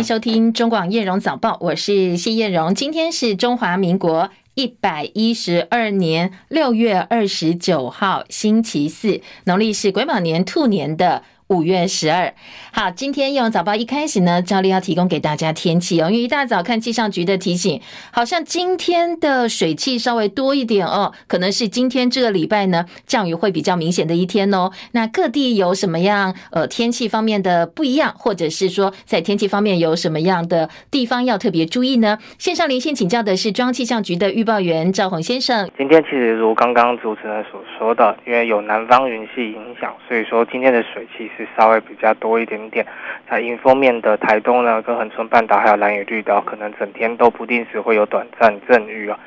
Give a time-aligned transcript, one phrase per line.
[0.00, 2.74] 迎收听中广叶荣早报，我是谢叶荣。
[2.74, 11.22] 今天是中华民国一百一十二年六月二十九号，星期四，农历是癸卯年兔年的。
[11.50, 12.32] 五月十二，
[12.72, 17.80] 好，今天用早报一开始呢，照例要提供给大家天气哦，因为一大早看气象局的提醒，
[18.12, 24.70] 好像今天的水汽稍微多一点哦，可能是今天这个礼拜呢降雨会比较明显的一天哦。
[24.92, 32.16] 那各地有什么样呃天气方面的不一样，或者是说在天气方面有什么样的地方要特别注意呢？
[32.38, 35.68] 线上连线请教的是中气象局的预报员赵宏先生。
[35.76, 41.50] 今天其实如刚刚主持人所说的，因为有南方云系影响，所以说今天的水汽是。
[41.56, 42.86] 稍微比较多一点点，
[43.28, 49.18] 在迎风面的台东呢，跟恒春半岛还有兰屿绿岛，可能整天都不定时会有短暂阵雨啊。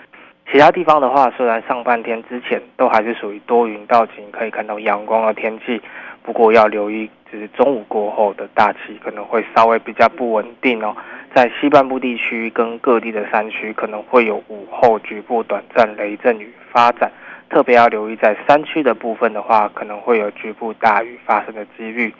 [0.52, 5.81] 其他地方的话，虽然上半天之前都还是属于多云到晴，可以看到阳光的天气，
[6.23, 10.95] 不过要留意，就是中午过后的大气可能会稍微比较不稳定哦。
[11.35, 17.12] 在西半部地区跟各地的山区，可能会有午后局部短暂雷阵雨发展。
[17.54, 22.12] 特别要留意，在山区的部分的话，可能会有局部大雨发生的几率。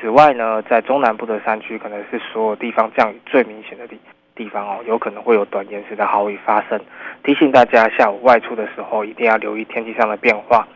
[0.00, 3.98] 此外呢，在中南部的山区，可能是所有地方降雨最明显的地
[4.34, 6.80] 地方哦，有可能会有短延时的豪雨发生。
[7.22, 10.66] 提醒大家，下午外出的时候一定要留意天气上的变化。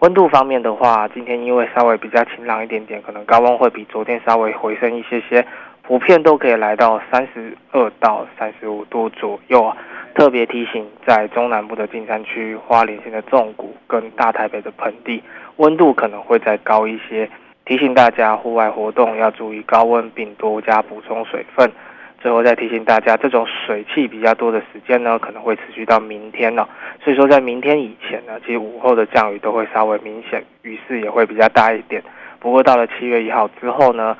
[0.00, 5.44] 温度方面的话，今天因为稍微比较晴朗一点点，可能高温会比昨天稍微回升一些些，
[5.88, 9.74] 普遍都可以来到三十二到三十五度左右啊。
[10.14, 15.22] 特别提醒，在中南部的金山区、花莲县的纵谷跟大台北的盆地，
[15.56, 17.30] 温度可能会再高一些。
[17.64, 21.72] 提醒大家，户外活动要注意高温，并多加补充水分。
[22.20, 26.68] 最后再提醒大家，这种水汽比较多的时间呢，可能会持续到明天呢。
[27.02, 32.02] 所以说，在明天以前呢，其实午后的降雨都会稍微明显，雨势也会比较大一点。
[32.40, 34.16] 不过到了七月一号之后呢，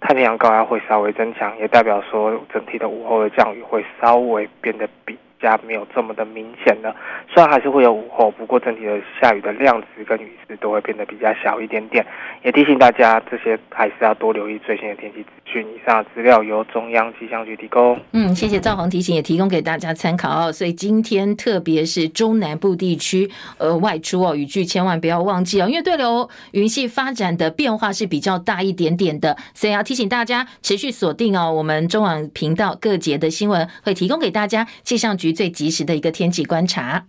[0.00, 5.18] 太平洋高压会稍微增强，也代表说整体的午后的降雨会稍微变得比。
[5.40, 6.94] 家没有这么的明显了，
[7.32, 12.04] 虽然还是会有午后，不过整体的下雨的量值跟雨势都会变得比较小一点点。
[12.42, 15.66] 也提醒大家，这些还是要多留意最新的天气资讯。
[15.68, 17.98] 以上资料由中央气象局提供。
[18.12, 20.52] 嗯，谢谢赵宏提醒，也提供给大家参考哦。
[20.52, 37.06] 所以今天特别是中南部地区，呃，外出哦，雨具千万不要忘记哦，因为对流云系发展的变化是比较大一点点的，所以要提醒大家持续锁定哦，我们中网频道各节的新闻会提供给大家气象局最及时的一个天气观察。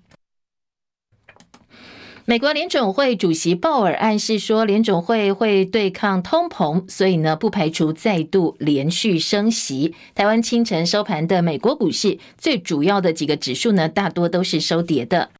[2.25, 9.95] 美国联准会主席鲍尔暗示说，联准会会对抗通膨，所以呢，不排除再度连续升息。
[10.13, 15.31] 台湾清晨收盘的美国股市，最主要的几个指数呢，大多都是收跌的。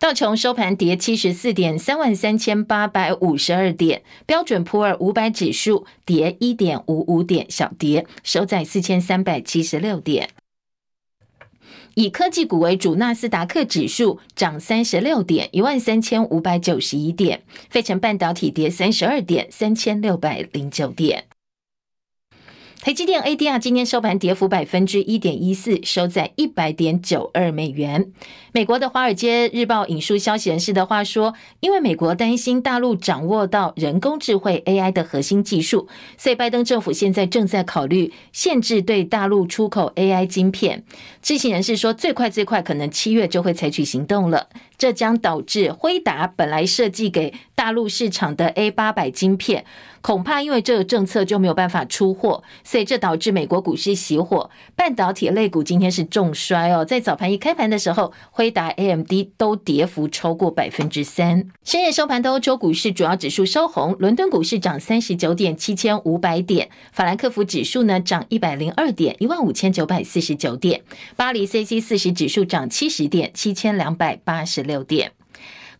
[0.00, 4.02] 道琼收盘跌七十四点，三万三千八百五十二点。
[4.26, 10.30] 标准普尔五百指数跌一点五五点，小跌，收在四千三百七十六点。
[11.94, 17.38] 以科技股为主，纳斯达克指数涨三十六点，一万三千五百九十一点；
[17.68, 21.24] 费城半导体跌三十二点，三千六百零九点。
[22.84, 28.10] 台积电 ADR 今天收盘跌幅百分之一点一四，收在一百点九二美元。
[28.50, 35.86] 美国的《华尔街日报》引述消息人士的话说，因为美国担心大陆掌握到人工智慧 AI 的核心技术，
[36.18, 40.82] 所以拜登政府现在正在考虑限制对大陆出口 AI 晶片。
[41.22, 44.48] 知情人士说，最快最快可能七月就会采取行动了。
[44.82, 49.64] 这将导致辉达本来设计给大陆市场的 A 八百晶片，
[50.00, 56.84] 恐怕因为这个政策就没有办法出货，所以这导致美国股市熄火，半导体类股今天是重摔哦。
[56.84, 61.46] 在早盘一开盘的时候，辉达、AMD 都跌幅超过百分之三。
[61.62, 70.82] 深夜收盘的欧洲股市主要指数收红，伦敦股市涨三十九点七千五百点，法兰克福指数呢涨一百零二点一万五千九百四十九点，
[71.14, 74.71] 巴黎 c c 四十指数涨七十点七千两百八十六。
[74.72, 75.12] 六点，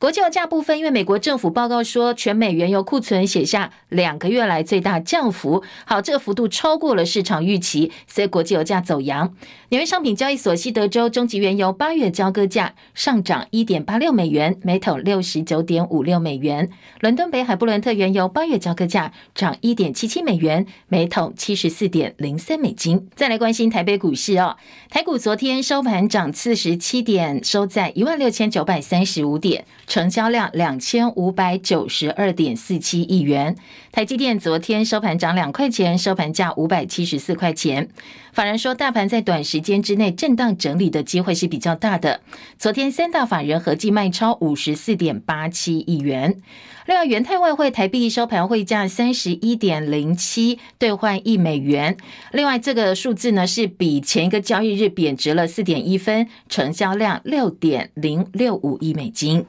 [0.03, 9.33] 国际油价部分，因为美国政府报告说，全美原油库存写下两个月来最大降幅，好，这个幅度超过了市场预期，所以国际油价走扬。
[9.69, 16.69] 纽约商品交易所西德州中级原油八月交割价上涨一点八六美元，每桶六十九点五六美元。
[16.99, 23.09] 伦敦北海布伦特原油八月交割价涨一点七七美元，每桶七十四点零三美金。
[23.15, 24.57] 再来关心台北股市哦，
[24.91, 33.55] 台股昨天收盘涨四十七点，收在一万六千九百三十五点，成交量两千五百九十二点四七亿元。
[33.91, 37.91] 台积电昨天收盘涨两块钱，收盘价五百七十四块钱。
[38.33, 42.23] 法人说，大盘在短时间之内震荡整理的机会是比较大的。
[42.57, 46.41] 昨天三大法人合计卖超五十四点八七亿元。
[46.87, 51.99] 另外，元泰外汇台币收盘汇价三十一点零七兑换一美元。
[52.33, 59.45] 另外，这个数字呢是比前一个交易日贬值了四点一分，成交量六点零六五亿美金。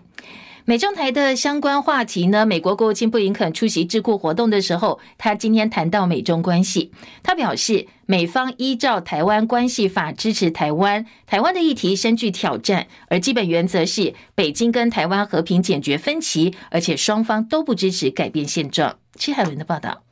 [0.65, 6.89] 美中台的相关话题呢，美国国务卿布林肯出席智库活动的时候，他今天谈到美中关系，
[7.21, 18.95] 他表示，美方依照《台湾关系法》支持台湾，台湾的议题深具挑战，而基本原则是北京跟台湾和平解决分歧，而且双方都不支持改变现状。
[19.16, 20.04] 戚海伦的报道。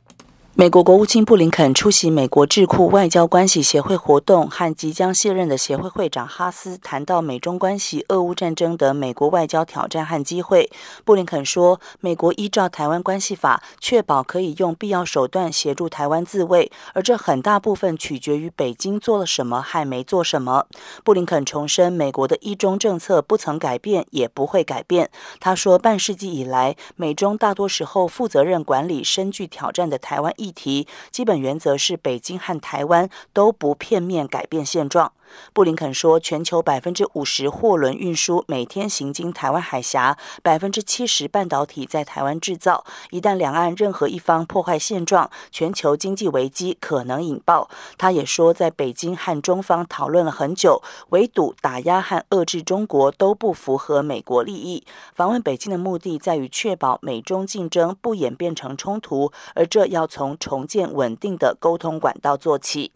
[0.54, 10.70] 美国国务卿布林肯出席美国智库外交关系协会活动，和即将卸任的协会会长哈斯谈到美中关系、俄乌战争的美国外交挑战和机会。
[11.06, 20.66] 布林肯说，美国依照《台湾关系法》，确保可以用必要手段协助台湾自卫，而这很大部分取决于北京做了什么还没做什么。
[21.02, 25.10] 布林肯重申，美国的一中政策不曾改变，也不会改变。
[25.40, 30.30] 他说，半世纪以来，美中大多时候负责任管理深具挑战的台湾。
[30.42, 35.12] 议题基本原则是，北京和台湾都不片面改变现状。
[35.52, 42.84] 布林肯说，全球百分之五十货轮运输每天行经台湾海峡，百分之七十半导体在台湾制造。
[43.10, 47.68] 一旦两岸任何一方破坏现状，全球经济危机可能引爆。
[47.98, 54.84] 他也说，在北京和中方讨论了很久，围堵、打压和遏制中国都不符合美国利益。
[55.14, 62.92] 访问北京的目的在于确保美中竞争不演变成冲突，而这要从重建稳定的沟通管道做起。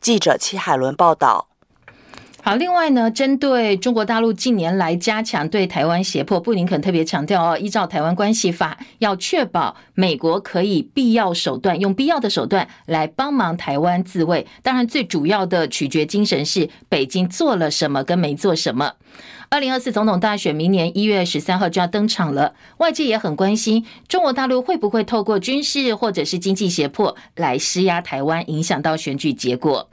[0.00, 1.48] 记者戚海伦报道。
[2.48, 14.46] 好，另外呢，针对中国大陆近年来加强对台湾胁迫，布林肯特别强调哦，依照台湾关系法，要确保美国可以必要手段，用必要的手段来帮忙台湾自卫。
[14.62, 18.92] 当然，最主要的取决精神是北京做了什么跟没做什么。
[19.48, 29.88] 二零二四总统大选明年一月十三号就要登场了，外界也很关心中国大陆会不会透过军事或者是经济胁迫来施压台湾，影响到选举结果。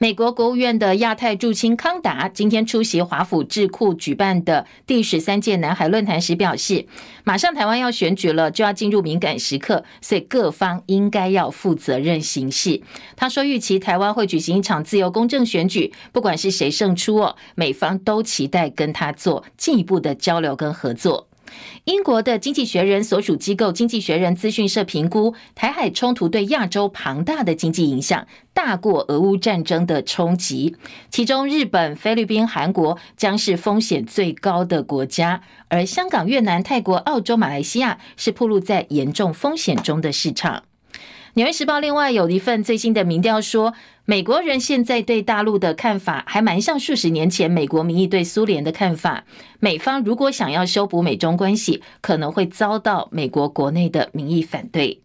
[0.00, 6.86] 美国国务院的亚太驻青康达今天出席华府智库举办的第十三届南海论坛时表示，
[7.24, 12.80] 马上台湾要选举了，就要进入敏感时刻，所以各方应该要负责任行事。
[13.16, 21.27] 他说，预期台湾会举行一场自由公正选举，不管是谁胜出哦，美方都期待跟他做进一步的交流跟合作。
[21.84, 30.76] 英国的《经济学人》所属机构《经济学人》资讯社评估，台海冲突对亚洲庞大的经济影响大过俄乌战争的冲击，
[31.10, 40.56] 其中日本、菲律宾、韩国将是风险最高的国家，而香港、越南、泰国、澳洲、马来西亚是暴露在严重风险中的市场。
[41.34, 43.74] 《纽约时报》另外有一份最新的民调说，
[44.06, 49.24] 美国人现在对大陆的看法还蛮像数十年前美国民意对苏联的看法。
[49.60, 55.02] 美方如果想要修补美中关系，可能会遭到美国国内的民意反对。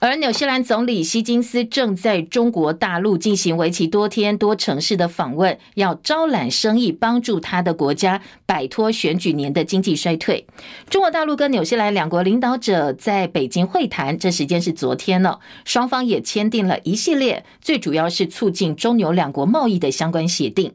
[0.00, 10.46] 而纽西兰总理希金斯正在中国大陆进行为期多天多城市的访问，要招揽生意，帮助他的国家摆脱选举年的经济衰退。
[10.88, 20.72] 中国大陆跟纽西兰两国领导者在北京会谈，这时间是昨天了，双方也签订了一系列，最主要是促进中纽两国贸易的相关协定。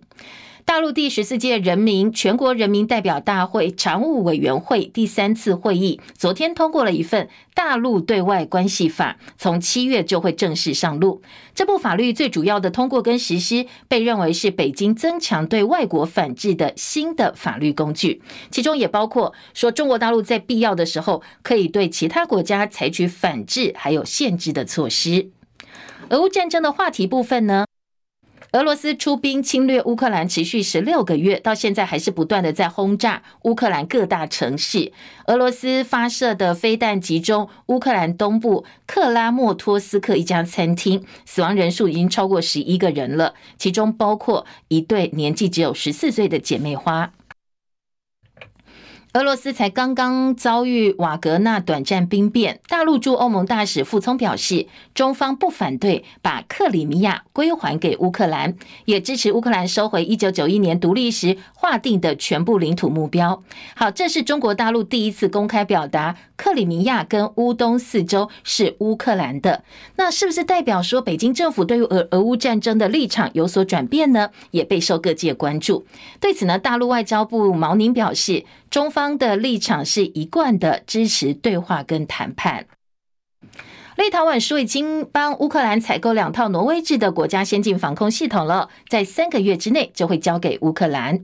[0.66, 11.22] 大陆第十四届人民全国人民代表大会常务委员会第三次会议昨天通过了一份《大陆对外关系法》，从七月就会正式上路。
[11.54, 25.30] 这部法律最主要的通过跟实施，被认为是北京增强对外国反制的新的法律工具，其中也包括说中国大陆在必要的时候可以对其他国家采取反制还有限制的措施。
[26.10, 27.66] 俄乌战争的话题部分呢？
[28.54, 34.92] 俄罗斯出兵侵略乌克兰持续十六个月，到现在还是不断的在轰炸乌克兰各大城市。
[35.26, 47.12] 俄罗斯发射的飞弹集中乌克兰东部克拉莫托斯克一家餐厅，死亡人数已经超过十一个人了，其中包括一对年纪只有十四岁的姐妹花。
[49.14, 54.66] 俄罗斯才刚刚遭遇瓦格纳短暂兵变，大陆驻欧盟大使傅聪表示，
[54.96, 58.56] 中方不反对把克里米亚归还给乌克兰，
[58.86, 63.44] 也支持乌克兰收回一九九一年独立时划定的全部领土目标。
[63.76, 69.64] 好，这是中国大陆第一次公开表达克里米亚跟乌东四州是乌克兰的。
[69.96, 74.30] 那是不是代表说北京政府对于俄俄乌战争的立场有所转变呢？
[74.52, 75.86] 也备受各界关注。
[76.20, 82.66] 对此呢，大陆外交部毛宁表示，中方的立场是一贯的支持对话跟谈判。
[83.96, 91.24] 立陶宛说已经帮乌克兰采购两套挪威制的国家先进防空系统了，在三个月之内就会交给乌克兰。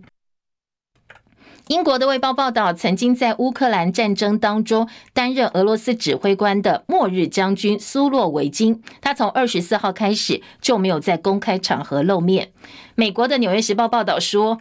[1.70, 12.54] 英国的《卫报》报道，曾经在乌克兰战争当中担任俄罗斯指挥官的末日将军苏洛维金，他从二十四号开始就没有在公开场合露面。
[12.96, 14.60] 美国的《纽约时报》报道说，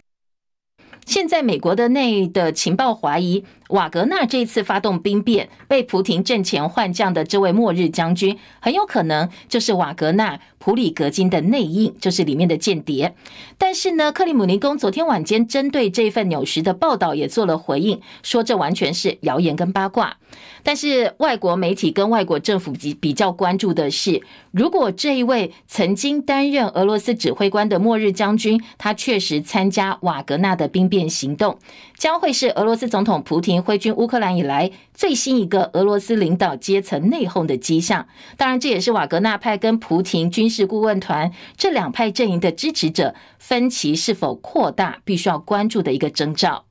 [1.06, 3.42] 现在美国的内的情报怀疑。
[3.68, 13.14] 瓦格纳这次发动兵变，被普廷阵前换将的这位末日将军，很有可能就是瓦格纳普里格金的内应，就是里面的间谍。
[13.58, 20.16] 但是呢，克里姆林宫昨天晚间针对这份纽时的报道也做了回应，说这完全是谣言跟八卦。
[20.62, 31.58] 但是外国媒体跟外国政府比比较关注的是，如果这一位曾经担任俄罗斯指挥官的末日将军，他确实参加瓦格纳的兵变行动，
[31.98, 46.66] 将会是俄罗斯总统普廷挥军乌克兰以来最新一个俄罗斯领导阶层内讧的迹象，当然这也是瓦格纳派跟普廷军事顾问团这两派阵营的支持者分歧是否扩大，必须要关注的一个征兆。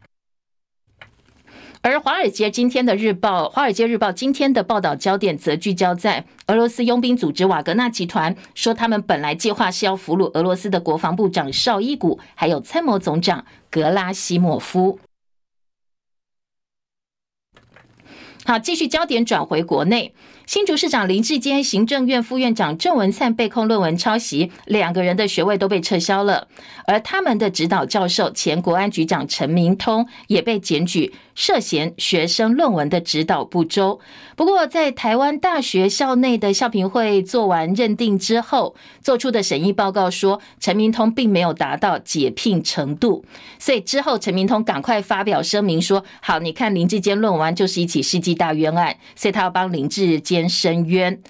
[1.81, 14.99] 而华尔街今天的日报，华尔街日报今天的报道焦点则聚焦在俄罗斯佣兵组织瓦格纳集团，说他们本来计划是要俘虏俄罗斯的国防部长绍伊古，还有参谋总长格拉西莫夫。
[18.47, 20.13] 好，继续焦点转回国内。
[20.45, 26.47] 新竹市长林志坚、行政院副院长郑文灿被控论文抄袭，两个人的学位都被撤销了。
[26.85, 33.99] 而他们的指导教授前国安局长陈明通也被检举涉嫌学生论文的指导不周。
[34.35, 43.23] 不过，在台湾大学校内的校评会做完认定之后，做出的审议报告说，陈明通并没有达到解聘程度。
[43.59, 51.21] 所以之后，陈明通赶快发表声明说：“好，你看林志坚论文就是一起世纪大冤案，所以他要帮林志坚。”申冤，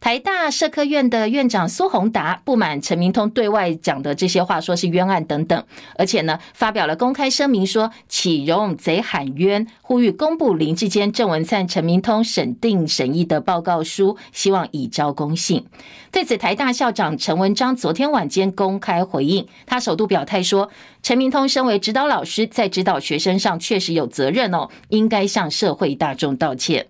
[0.00, 5.62] 台大社科院的院长苏宏达不满陈明通对外讲的这些话，说是冤案等等，
[5.96, 15.66] 而且呢，发表了公开声明说启容贼喊冤，呼吁公布林志坚、郑文灿、陈明通审定审议的报告书，希望以昭公信。
[16.10, 20.70] 对此，台大校长陈文章昨天晚间公开回应，他首度表态说，
[21.02, 26.86] 陈明通身为指导老师，在指导学生上确实有责任哦，应该向社会大众道歉。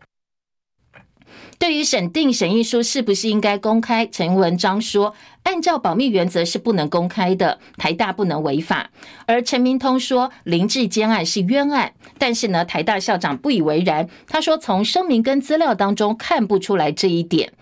[1.58, 8.90] 对于审定审议书是不是应该公开，陈文章说，按照保密原则是不能公开的，台大不能违法。
[9.26, 17.52] 而陈明通说林志坚案是冤案，但是呢，台大校长不以为然，他说从声明跟资料当中看不出来这一点。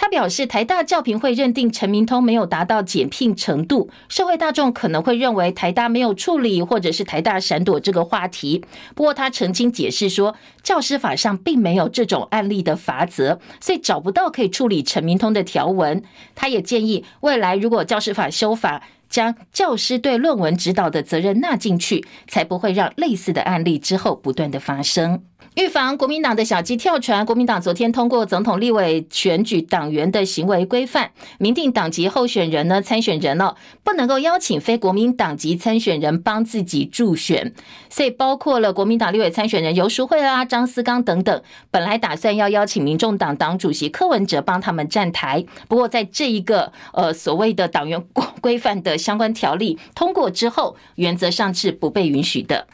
[0.00, 8.64] 他表示，台大教评会认定陈明通没有达到解聘程度，社会大众可能会认为台大没有处理，或者是台大闪躲这个话题。
[8.94, 16.02] 不过他澄清解释说，教师法上并没有这种案例的法则，所以找不到可以处理陈明通的条文。
[16.34, 25.24] 他也建议，未来如果教师法修法，将教师对论文指导的责任纳进去，才不会让类似的案例之后不断的发生。
[25.56, 37.52] 预防国民党的小鸡跳船，国民党昨天通过总统、立委选举党员的行为规范，明定党籍候选人呢，参选人呢，不能够邀请非国民党籍参选人帮自己助选，
[37.88, 41.42] 所以包括了国民党立委参选人游淑慧啦、张思刚等等，
[41.72, 48.00] 本来打算要邀请民众党党主席柯文哲帮他们站台，不过在这一个呃所谓的党员
[48.40, 52.68] 规范的相关条例通过之后，原则上是不被允许的。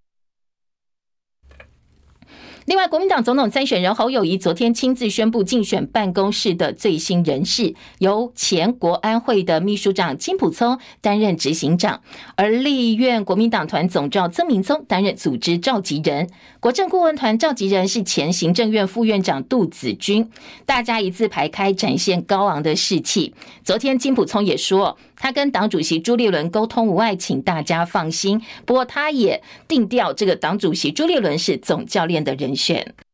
[2.67, 12.01] 另外，国民党总统参选人侯友谊昨天亲自宣布竞选办公室的最新人事，由前国安会的秘书长金普聪担任执行长，
[12.35, 20.29] 而立院国民党团总召曾明宗担任组织召集人，国政顾问团召集人是前行政院副院长杜子君，
[20.65, 23.33] 大家一字排开，展现高昂的士气。
[23.63, 28.43] 昨天金普聪也说，他跟党主席朱立伦沟通无碍，请大家放心。
[28.65, 33.06] 不过，他也定调这个党主席朱立伦是总教练的人选。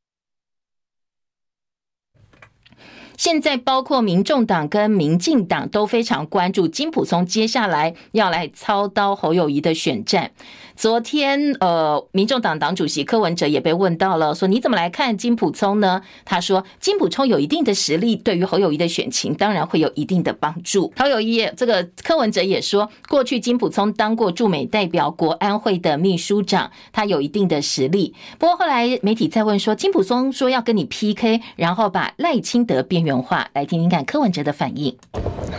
[3.22, 10.32] 现在包括民众党跟民进党都非常关注金溥聪接下来要来操刀侯友谊的选战。
[10.74, 16.02] 昨天，呃，民众党党主席柯文哲也被问到了，说你怎么来看金溥聪呢？
[16.24, 20.92] 他说，金溥聪有一定的实力，对于侯友谊的选情当然会有一定的帮助。
[20.96, 28.14] 侯友谊这个柯文哲也说，过去金溥聪当过驻美代表、国安会的秘书长，他有一定的实力。
[28.38, 34.96] 不过后来媒体在问说，金溥聪说要跟你 PK，然后把赖清德边缘化，来听听看柯文哲的反应。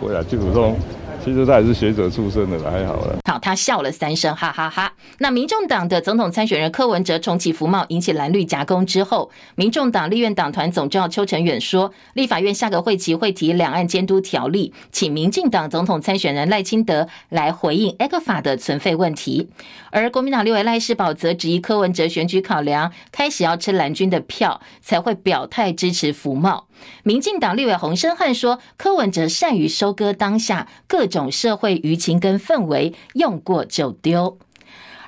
[0.00, 0.76] 我呀，金溥聪。
[1.24, 3.16] 其实他也是学者出身的了，还好了。
[3.28, 4.92] 好，他笑了三声，哈哈哈哈。
[5.18, 19.50] 那民众党的总统参选人柯文哲重启服贸，引起蓝绿夹攻之后，民众党立院党团总召邱成远说，立法院下个会期会提两岸监督条例，请民进党总统参选人赖清德来回应 ECFA 的存废问题。
[19.90, 26.66] 而国民党立委赖士葆则质疑柯文哲选举考量，开始要吃蓝军的票，才会表态支持服贸。
[27.02, 34.38] 民进党立委洪申翰说，柯文哲善于收割当下各种社会舆情跟氛围，用过就丢。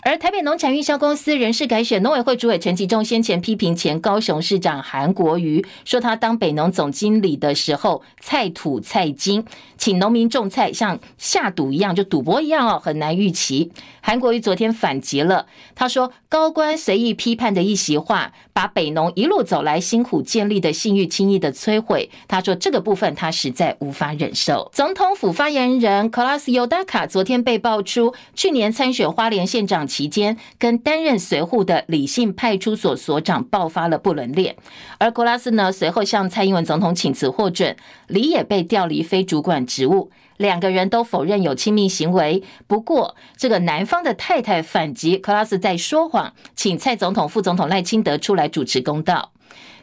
[0.03, 9.45] 而台北农产运销公司人事改选，农委会主委陈吉仲先前批评前高雄市长韩国瑜，说他当北农总经理的时候菜土菜金，
[9.77, 13.71] 请农民种菜像下赌一样，就赌博一样哦，很难预期。
[14.01, 22.09] 韩国瑜昨天反击了，他说高官随意批判的一席话，把北农一路走来辛苦建立的信誉轻易的摧毁。
[22.27, 24.71] 他说这个部分他实在无法忍受。
[24.73, 34.55] 总统府发言人 Kolas Yodaka 昨天被爆出，去年参选花莲县长期间，跟担任随护的李姓派出所所长爆发了不伦恋，
[34.99, 42.43] 而格拉斯呢，随后向蔡英文总统请辞获准，李也被调离非主管职务，两个人都否认有亲密行为。
[42.69, 49.33] 不过，这个男方的太太反击，格拉斯在说谎，请蔡总统、副总统赖清德出来主持公道。《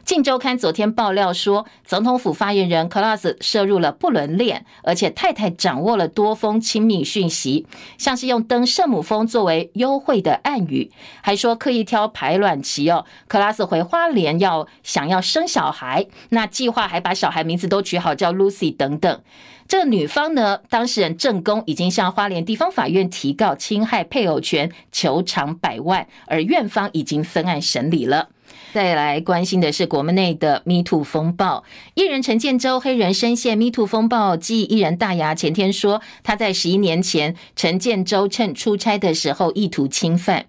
[0.08, 7.66] 镜周刊》昨天爆料说，总统府发言人 Claus 涉入了不伦恋，而且太太掌握了多封亲密讯息，
[7.98, 13.04] 像是用登圣母峰作为幽会的暗语，还说刻意挑排卵期哦。
[13.28, 19.20] Claus 回花莲要想要生小孩，那计划还把小孩名字都取好叫 Lucy 等等。
[19.68, 28.30] 这个女方呢，当事人正宫已经向花莲地方法院提告侵害配偶权，求偿百万，而院方已经分案审理了。
[28.72, 40.46] 再来关心的是国门内的 me to 风暴，艺人陈建州黑人深陷 me to 风暴，继艺人大牙前天说他在十一年前陈建州趁出差的时候意图侵犯。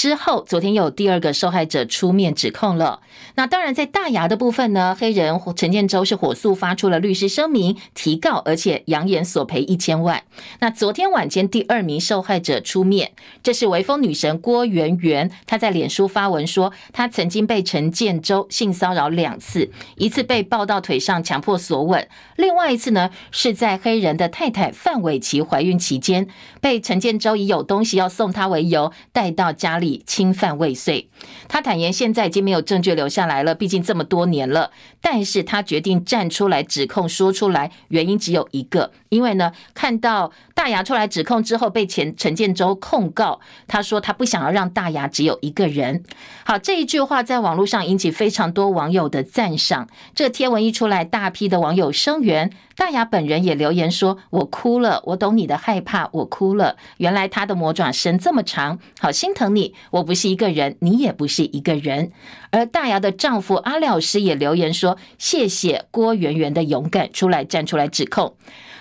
[0.00, 3.00] 之后，昨天有第二个受害者出面指控了。
[3.34, 10.22] 那当然，在大牙的部分呢，黑人陈建州是火速发出了律师声明提告，而且扬言索赔一千万。
[10.60, 26.26] 那昨天晚间，第二名受害者出面，这是微风女神郭圆圆，她在脸书发文说，她曾经被陈建州性骚扰两次，一次被抱到腿上强迫索吻，另外一次呢是在黑人的太太范玮琪怀孕期间，
[26.62, 29.89] 被陈建州以有东西要送她为由带到家里。
[30.06, 31.08] 侵犯未遂，
[31.48, 34.70] 他坦言现在已经没有证据留下来了，毕竟这么多年了。
[35.00, 46.04] 但是他决定站出来指控，说出来原因只有一个，因为呢，看到大牙出来指控之后被前陈建州控告，他说他不想要让大牙只有一个人。
[46.44, 49.88] 好，这一句话在网络上引起非常多网友的赞赏。
[50.14, 52.52] 这贴文一出来，大批的网友声援。
[52.76, 56.76] 大牙本人也留言说：“我哭了，我懂你的害怕，我哭了。
[56.96, 59.69] 原来他的魔爪伸这么长，好心疼你。
[59.90, 62.12] 我不是一个人，你也不是一个人。”
[62.50, 68.34] 而大牙的丈夫阿廖师也留言说：“谢谢郭圆圆的勇敢，出来站出来指控。”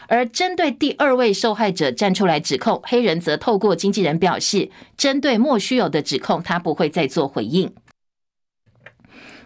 [0.07, 7.71] 而针对第二位受害者站出来指控，黑人则透过经纪人表示：“针对莫须有的指控，他不会再做回应。”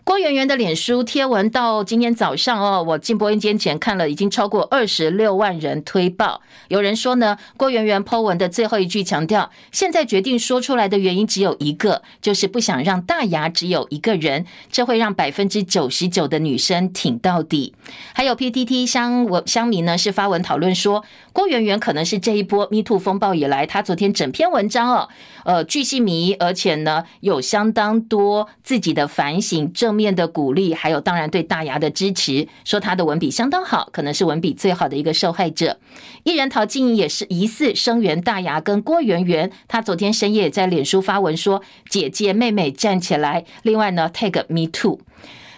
[0.05, 6.41] 郭圆圆的脸书贴文到今天早上哦，我进播音间前看了，已经超过二十六万人推爆。
[6.67, 17.73] 有人说呢，郭圆圆 po 文的最后一句强调，现在决定说出来的原因只有一个，就是不想让大牙只有一个人，这会让百分之九十九的女生挺到底。
[18.13, 25.07] 还有 PTT 乡我乡民呢是发文讨论说，郭圆圆可能是这一波 MeToo 风暴以来，他昨天整篇文章哦，
[25.45, 35.79] 呃，巨细靡，而且呢有相当多自己的反省正面的鼓励，还有当然对大牙的支持，说他的文笔相当好，可能是文笔最好的一个受害者。
[36.23, 44.99] 艺人陶晶莹也是疑似声援大牙跟郭圆圆，他昨天深夜在脸书发文说：“姐姐妹妹站起来。”另外呢，tag me too。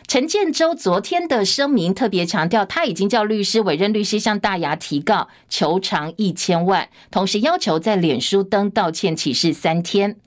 [0.08, 10.18] 陈建州昨天的声明特别强调，他已经叫律师委任律师向大牙提告，求偿一千万，同时要求在脸书登道歉启事三天。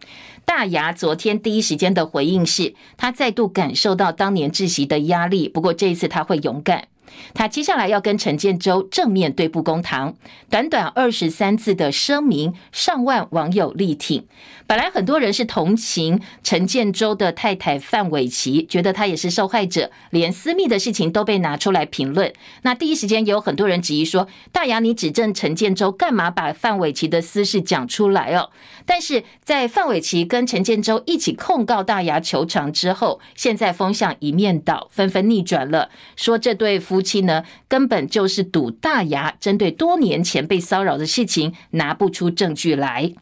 [0.49, 6.89] 大牙昨天第一时间的回应是，他再度感受到当年窒息的压力，不过这一次他会勇敢。
[7.35, 10.15] 他接下来要跟陈建州正面对簿公堂，
[10.51, 14.27] 短短二十三字的声明，上万网友力挺。
[14.67, 22.31] 本来很多人是同情陈建州的太太范玮琪，觉得他也是受害者，连私密的事情都被拿出来评论。
[22.63, 28.51] 那第一时间也有很多人质疑说：“大牙，你指证陈建州，干嘛把范玮琪的私事讲出来哦？”
[28.85, 43.15] 但是在范玮琪跟陈建州一起控告大牙求偿之后，现在风向一面倒，纷纷逆转了，说这对夫夫妻呢根本就是赌大牙针对多年前被骚扰的事情拿不出证据来。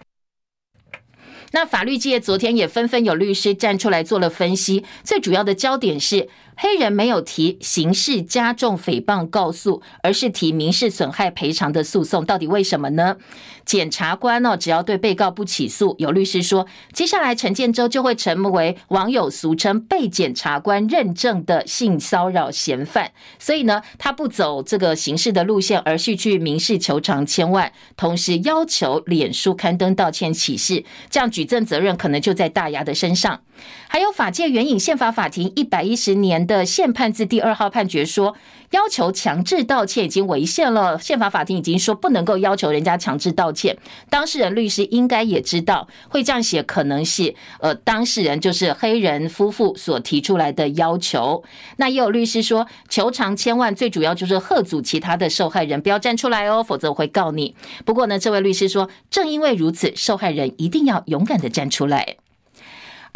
[1.53, 6.31] 那法律界昨天也纷纷有律师站出来做了分析，最主要的焦点是。
[6.57, 13.17] 黑人没有提刑事加重诽谤告诉，而是提民事损害赔偿的诉讼，到底为什么呢？
[13.65, 33.41] 检察官哦，只要对被告不起诉，有律师说，接下来陈建州就会成为网友俗称被检察官认证的性骚扰嫌犯，所以呢，他不走这个刑事的路线，而是去民事求偿千万，同时要求脸书刊登道歉启事，这样举证责任可能就在大牙的身上。
[33.89, 38.37] 还有法界援引宪法法庭一百一十年的宪判字第二号判决说，
[38.71, 40.99] 要求强制道歉已经违宪了。
[40.99, 43.79] 宪法法庭已经说不能够要求人家强制道歉。
[44.11, 51.43] 当事人律师应该也知道会这样写，可能是呃当事人就是黑人夫妇所提出来的要求。
[51.77, 57.55] 那也有律师说，求偿千万最主要就是吓阻其他的受害人不要站出来哦，否则我会告你。
[57.85, 62.17] 不过呢，这位律师说，正因为如此，受害人一定要勇敢的站出来。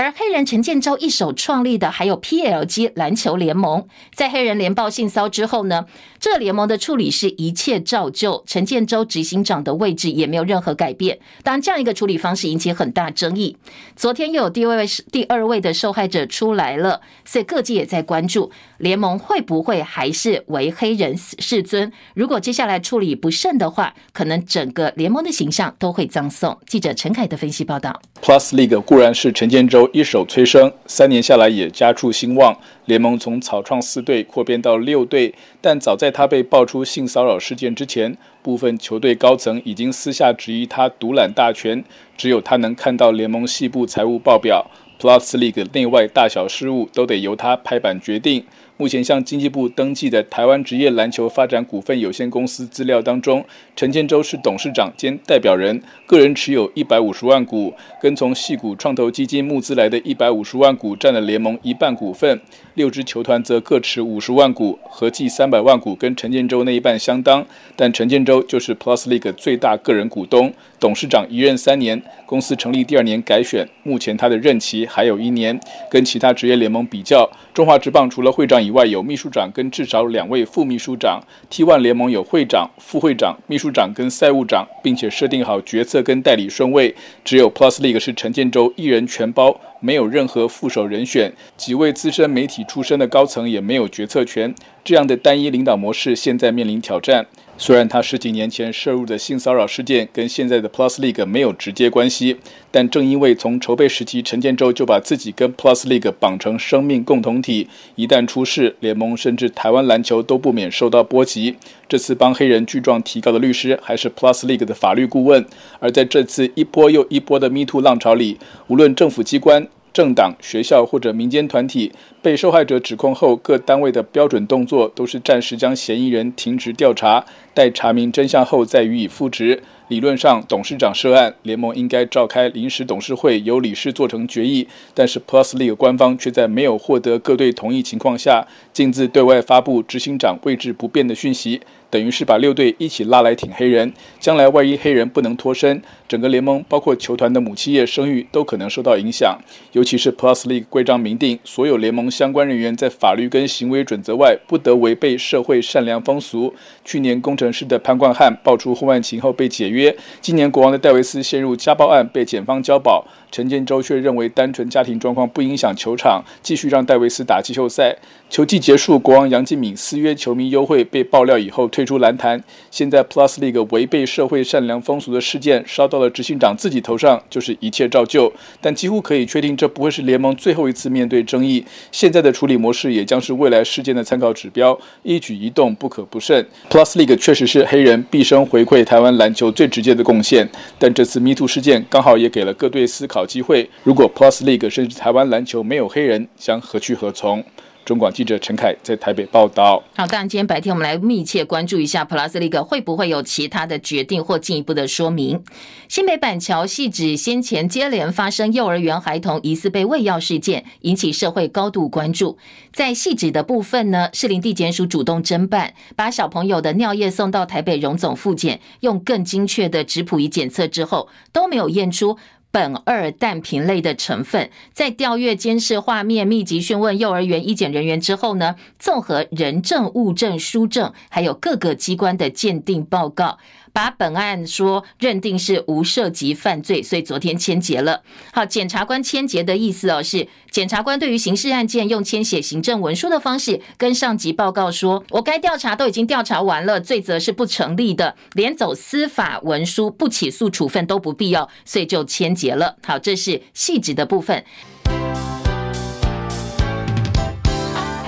[0.01, 5.85] 而黑人陈建州一手创立的还有 PLG 篮球联盟，在黑人联报性骚之后呢，
[6.19, 11.19] 这联盟的处理是一切照旧，陈建州执行长的位置也没有任何改变。
[11.43, 13.59] 当然，这样一个处理方式引起很大争议。
[13.95, 21.93] 昨天又有第二位第二位的受害者出来了，所以各界也在关注联盟会不会还是为黑人世尊？
[22.15, 26.59] 如果接下来处理不慎的话，可能整个联盟的形象都会葬送。
[26.67, 28.01] 记者陈凯的分析报道。
[28.23, 32.57] Plus League 固然是陈建州一手催生，三年下来也家畜兴旺，
[32.91, 35.33] 联盟从草创四队扩编到六队。
[35.61, 41.85] 但早在他被爆出性骚扰事件之前，部分球队高层已经私下质疑他独揽大权，
[42.17, 44.67] 只有他能看到联盟系部财务报表。
[44.99, 48.45] Plus League 内外大小事务都得由他拍板决定。
[48.77, 53.45] 目前向经济部登记的台湾职业篮球发展股份有限公司资料当中，
[53.77, 62.41] 陈建州是董事长兼代表人，个人持有一百五十万股，跟从系股创投基金募资来的一百五十万股占了联盟一半股份，
[62.81, 67.47] 六支球团则各持五十万股，合计三百万股，跟陈建州那一半相当。
[67.77, 75.61] 但陈建州就是 Plus League 最大个人股东，董事长一任三年，公司成立第二年改选，目前他的任期还有一年。
[75.91, 86.95] 跟其他职业联盟比较，中华职棒除了会长以外有秘书长跟至少两位副秘书长，T1 联盟有会长、副会长、秘书长跟赛务长，并且设定好决策跟代理顺位。
[87.23, 94.55] 只有 Plus League 是陈建州一人全包，没有任何副手人选，几位资深媒体出身的高层也没有决策权。
[94.85, 97.27] 这样的单一领导模式现在面临挑战。
[97.63, 102.39] 虽然他十几年前涉入的性骚扰事件跟现在的 Plus League 没有直接关系，
[102.71, 111.55] 但正因为从筹备时期陈建州就把自己跟 Plus League 绑成生命共同体，一旦出事，联盟甚至台湾篮球都不免受到波及。
[111.87, 115.45] 这次帮黑人具状提高的律师还是 Plus League 的法律顾问。
[115.81, 129.63] 而在这次一波又一波的 Me Too 浪潮里，无论政府机关、政党、学校或者民间团体被受害者指控后，各单位的标准动作都是暂时将嫌疑人停职调查，待查明真相后再予以复职。
[129.89, 134.69] 理论上，董事长涉案，联盟应该召开临时董事会，由理事做成决议。
[134.95, 141.61] 但是 Plus League 官方却在没有获得各队同意情况下，径自对外发布执行长位置不变的讯息。
[141.91, 149.37] 等于是把六队一起拉来挺黑人，将来万一黑人不能脱身，整个联盟包括球团的母企业声誉都可能受到影响。
[149.73, 156.55] 尤其是 Plus League 规章明定，所有联盟相关人员在法律跟行为准则外，不得违背社会善良风俗。
[156.85, 167.97] 去年工程师的潘冠汉爆出婚外情后被解约，今年国王的戴维斯陷入家暴案被检方交保，陈建州却认为单纯家庭状况不影响球场，继续让戴维斯打季后赛。
[168.29, 171.80] 球季结束，国王杨敬敏私约球迷优惠被爆料以后退。
[171.81, 172.45] 退出篮坛。
[172.71, 178.31] 现在 Plus League 违背社会善良风俗的事件烧到了执行长自己头上，就是一切照旧。
[178.61, 181.65] 但几乎可以确定，这不会是联盟最后一次面对争议。
[181.91, 186.47] 现在的处理模式也将是未来事件的参考指标，一举一动不可不慎。
[186.69, 190.47] Plus League 确实是黑人毕生回馈台湾篮球最直接的贡献，
[190.79, 193.71] 但这次 Me Too 事件刚好也给了各队思考机会。
[193.85, 197.43] 如果 Plus League 甚至台湾篮球没有黑人，将何去何从？
[197.85, 199.83] 中广记者陈凯在台北报道。
[199.97, 205.43] 好，当然今天白天我们来密切关注一下 Plus League 会不会有其他的决定或进一步的说明。
[205.89, 212.39] 新北板桥汐止先前接连发生幼儿园孩童疑似被喂药事件，引起社会高度关注。
[212.73, 222.17] 在汐止的部分呢，士林地检署主动侦办，把小朋友的尿液送到台北荣总复检，用更精确的质谱仪检测之后，都没有验出。
[222.53, 233.39] 苯二氮平类的成分，在调阅监视画面、密集讯问幼儿园医检人员之后呢，综合人证、物证、书证，还有各个机关的鉴定报告。
[233.73, 238.03] 把本案说认定是无涉及犯罪，所以昨天签结了。
[238.33, 252.77] 好，检察官签结的意思哦，是检察官对于刑事案件用签写行政文书的方式跟上级报告说，我该调查都已经调查完了，罪责是不成立的，连走司法文书不起诉处分都不必要，所以就签结了。
[252.85, 254.45] 好，这是细致的部分。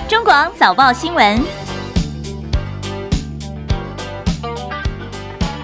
[0.09, 1.62] 中广早报新闻。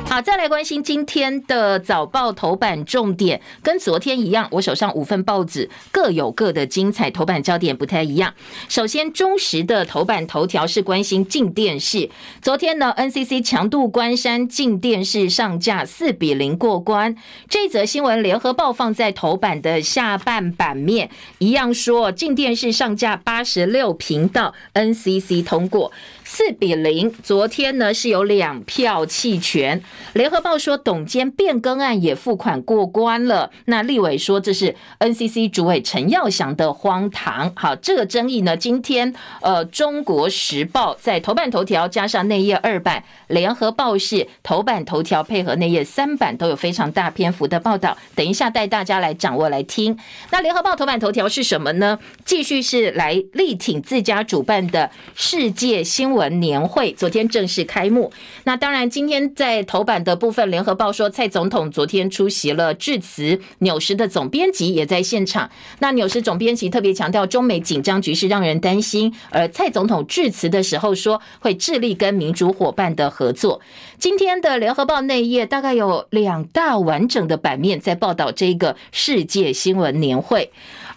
[0.09, 8.33] 好，再来关心今天的早报头版重点，跟昨天一样，我手上五份报纸各有各的精彩，头版焦点不太一样。
[8.67, 12.09] 首先，中时的头版头条是关心镜电视，
[12.41, 17.15] 昨天呢，NCC 强度关山镜电视上架四比零过关，
[17.47, 25.91] 这则新闻联合报放在头版的下半版面，一样说镜电视上架八十六频道，NCC 通过。
[26.31, 29.81] 四比零，昨天呢是有两票弃权。
[30.13, 33.49] 联合报说董监变更案也付款过关了。
[33.65, 37.51] 那立委说这是 NCC 主委陈耀祥的荒唐。
[37.55, 39.11] 好，这个争议呢，今天
[39.41, 47.97] 呃中国时报在头版头条加上内页二版，联合报是头版头条配合内页三版都有非常大篇幅的报道。
[48.13, 49.97] 等一下带大家来掌握来听。
[50.29, 51.97] 那联合报头版头条是什么呢？
[52.23, 56.18] 继续是来力挺自家主办的世界新闻。
[56.19, 58.11] 文年会昨天正式开幕。
[58.43, 65.49] 那当然，今天在头版的部分，联合报说蔡总统昨天出席了致辞，纽时的总编辑也在现场。
[65.79, 69.13] 那纽时总编辑特别强调，中美紧张局势让人担心。
[69.29, 73.61] 而蔡总统致辞的时候说，会致力跟民主伙伴的合作。
[73.97, 80.51] 今天的联合报内页大概有两大完整的版面在报道这个世界新闻年会。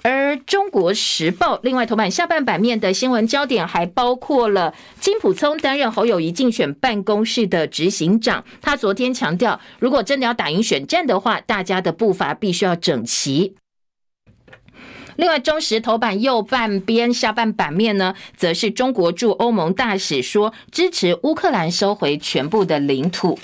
[0.04, 13.54] 而中国时报另外头版下半版面的新闻焦点还包括了金普聪担任侯友宜竞选办公室的执行长，他昨天强调，如果真的要打赢选战的话，大家的步伐必须要整齐。
[15.14, 23.38] 另外，中时头版右半边下半版面呢，则是中国驻欧盟大使说支持乌克兰收回全部的领土。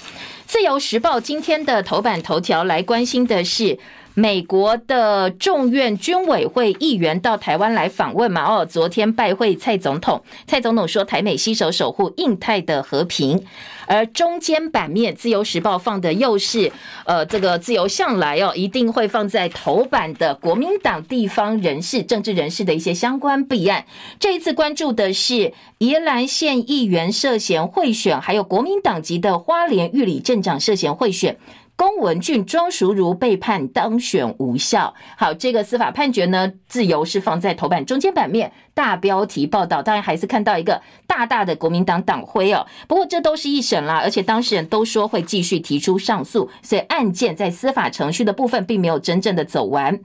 [0.47, 3.79] 自由时报今天的头版头条来关心的是。
[4.19, 8.43] 美国的众院军委会议员到台湾来访问嘛？
[8.45, 13.45] 哦，昨天拜会蔡总统，蔡总统说台美携手守护印太的和平。
[13.87, 16.73] 而中间版面，自由时报放的又是
[17.05, 23.87] 呃，这个自由向来哦，一定会放在头版的国民党地方人士、政治人士的一些相关弊案。
[24.19, 31.37] 这一次关注的是宜兰县议员涉嫌贿选，还有国民党籍的花莲玉里镇长涉嫌贿选。
[31.79, 34.93] 龚文俊、庄淑如被判当选无效。
[35.17, 42.67] 好，这个司法判决呢，自由是放在头版中间版面大标题报道，当然还是看到一个大大的国民党党徽哦。
[42.89, 50.01] 不过这都是一审啦，而且当事人都说会继续提出上诉，所以案件在司法程序的部分并没有真正的走完。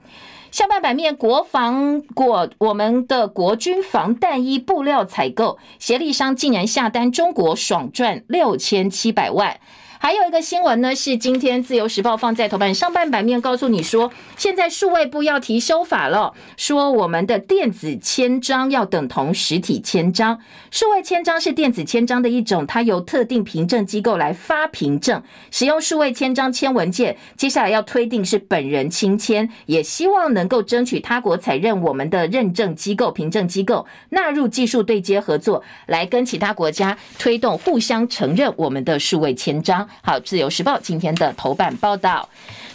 [0.52, 9.56] 下半版面，国防国我们的国军防弹衣布料采购协力商竟然下单中国，爽赚六千七百万。
[10.04, 20.38] 还有一个新闻呢，是今天自由时报放在头版上半版面，告诉你说，现在数位部要提修法了，说我们的电子签章要等同实体签章，
[20.70, 39.88] 数位签章是电子签章的一种，它由特定凭证机构来发凭证，使用数位签章签文件，接下来要推定是本人亲签，也希望能够争取他国采认我们的认证机构、凭证机构纳入技术对接合作，来跟其他国家推动互相承认我们的数位签章。
[40.02, 42.28] 好，自由时报今天的头版报道，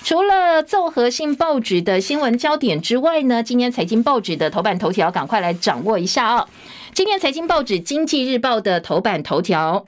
[0.03, 6.47] 除了综合性报纸的新闻焦点之外呢，今天财经报纸的头版头条，赶快来掌握一下哦。
[6.93, 9.86] 今天财经报纸《经济日报》的头版头条。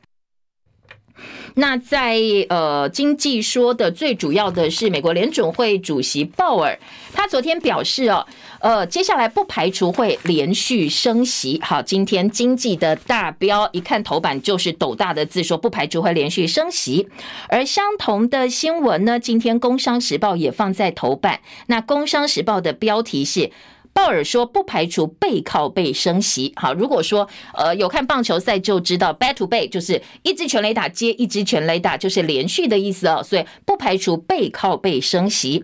[1.55, 2.17] 那在
[2.49, 6.77] 呃经济说的最主要的是美国联准会主席鲍尔，
[7.13, 8.25] 他昨天表示哦，
[8.59, 11.59] 呃，接下来不排除会连续升息。
[11.61, 17.07] 好，今天经济的大标一看头版就是斗大的字，说不排除会连续升息。
[17.49, 21.41] 而相同的新闻呢，今天《工商时报》也放在头版。
[21.67, 23.51] 那《工商时报》的标题是。
[23.93, 26.53] 鲍尔说不排除背靠背升席。
[26.55, 33.21] 好，如果说呃有看棒球赛就知道，back to back 就是一支全垒打接一支全垒打，就是连续的意思哦。
[33.23, 35.63] 所以不排除背靠背升席。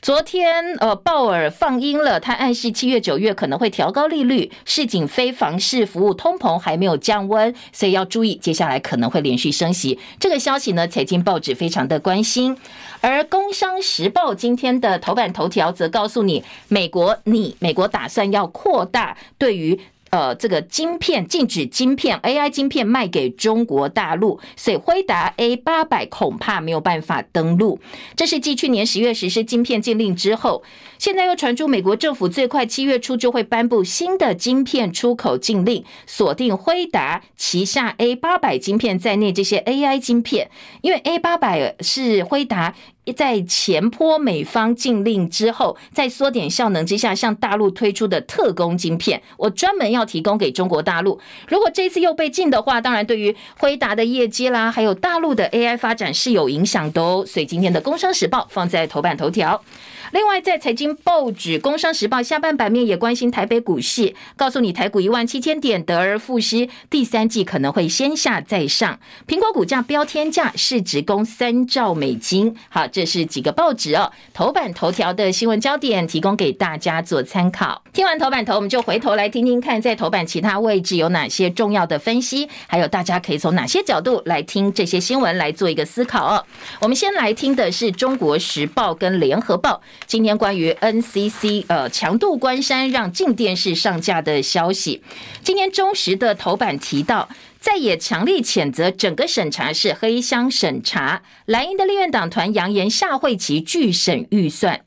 [0.00, 9.98] 昨天，呃，鲍尔放鹰了，他暗示七月、九月可能会调高利率，市井非房市服务通膨还没有降温，所以要注意，接下来可能会连续升息。
[10.20, 12.56] 这个消息呢，财经报纸非常的关心。
[13.00, 19.80] 而《工商时报》今天的头版头条则告诉你，美国你美国打算要扩大对于。
[20.10, 27.78] 呃，这个晶片禁止晶片 AI 晶片卖给中国大陆，所以辉达 A 八百恐怕没有办法登陆。
[28.16, 30.62] 这是继去年十月实施晶片禁令之后，
[30.98, 40.50] 现在又传出美国政府最快七月初就会颁布新的晶片出口禁令，锁定辉达旗下 A 八百晶片在内这些 AI 晶片，
[40.82, 42.74] 因为 A 八百是辉达。
[43.12, 51.20] 在前坡美方禁令之后，在缩减效能之下，向大陆推出的特供晶片，我专门要提供给中国大陆。
[51.48, 57.24] 如果这次又被禁的话，当然对于辉达的业绩啦，还有大陆的 AI 发展是有影响的哦。
[57.26, 59.62] 所以今天的《工商时报》放在头版头条。
[60.10, 68.98] 另外，在财经报纸《工商时报》下半版面也关心台北股市，告诉你台股一万七千点得而复失，第三季可能会先下再上。
[69.26, 72.56] 苹果股价飙天价，市值攻三兆美金。
[72.70, 77.82] 好，这是几个报纸哦，头版头条的新闻焦点，提供给大家做参考。
[77.92, 86.42] 听完头版头，我们就回头来听听看，在头版其他位置有哪些重要的分析，还有大家可以从哪些角度来听这些新闻来做一个思考哦。
[86.80, 89.82] 我们先来听的是《中国时报》跟《联合报》。
[90.06, 95.02] 今天关于 NCC 呃强渡关山让静电视上架的消息，
[95.42, 97.28] 今天中时的头版提到，
[97.60, 104.80] 在也强力谴责整个审查是黑箱审查，蓝营的立院党团扬言下会期拒审预算。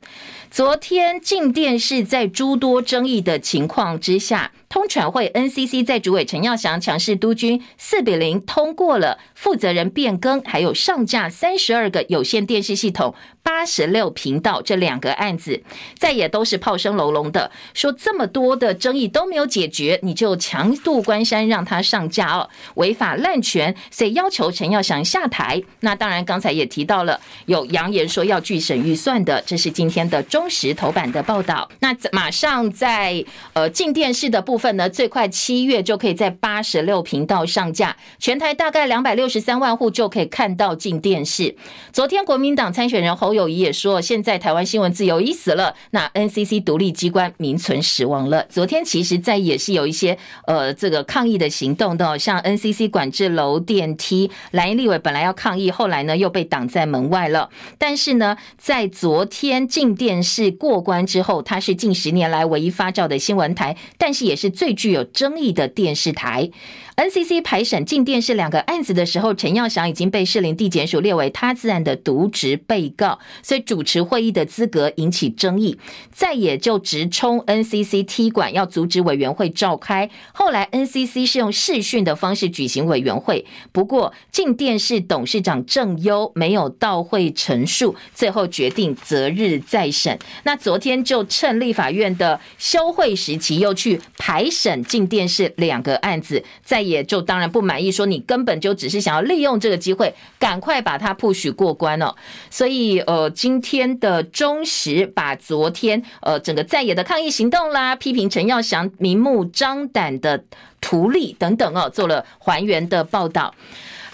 [0.50, 13.12] 昨天静电视在诸多争议的情况之下，通传会 NCC 在主委陈耀祥强势督军，四比零通过了负责人变更，还有上架三十二个有线电视系统。
[13.44, 15.60] 八十六频道这两个案子，
[15.98, 25.60] 再也都是炮声隆隆的，说这么多的争议都没有解决，你就强渡关山让他上架哦，违法滥权，所以要求陈耀祥下台。
[25.80, 31.68] 那当然，刚才也提到了有扬言说要拒审预算的，这是今天的中时头版的报道。
[31.80, 33.24] 那马上在
[33.54, 41.56] 呃进电视的部分呢，最快七月就可以在八十六频道上架，全台大概两百六十三万户就可以看到进电视。
[41.92, 43.32] 昨天国民党参选人侯。
[43.32, 48.44] 友宜也说，现在台湾新闻自由已死了，那 NCC 独立机关名存实亡了。
[48.50, 57.48] 昨天其实，在也是有一些呃这个抗议的行动的，像 NCC 管制楼电梯，蓝营立委本来要抗议，后来呢又被挡在门外了。
[57.78, 66.50] 但是呢，在昨天进电视过关之后，它是近十年来唯一发照的新闻台，但是也是最具有争议的电视台。
[66.96, 75.78] NCC 排审静电视两个案子的时候，陈耀祥已经被士林地检署列为他自案的渎职被告，所以主持会议的资格引起争议。
[76.12, 80.10] 再也就直冲 NCC 踢馆，要阻止委员会召开。
[80.32, 90.18] 后来 NCC 是用视讯的方式举行委员会，不过静电视董事长郑优没有到会陈述，最后决定择日再审。
[90.44, 96.81] 那昨天就趁立法院的休会时期，又去排审静电视两个案子，在。
[96.82, 102.14] 也就当然不满意，说你根本就只是想要利用这个机会，赶快把它 push 过关哦。
[102.50, 110.44] 所以呃，今天的中时把昨天呃整个在野的抗议行动啦，批评陈耀祥明目张胆的
[110.80, 113.54] 图利等等哦，做了还原的报道。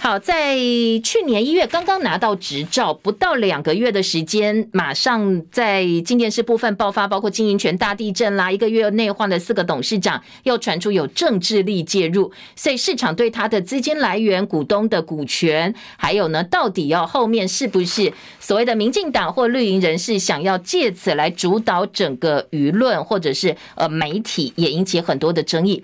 [0.00, 0.56] 好，在
[1.02, 25.82] 去年一月刚刚拿到执照，不到两个月的时间，马上在静电视部分爆发，包括经营权大地震啦，一个月内换了四个董事长，又传出有政治力介入，所以市场对他的资金来源、股东的股权，还有呢，到底要后面是不是所谓的民进党或绿营人士想要借此来主导整个舆论，或者是呃媒体，也引起很多的争议。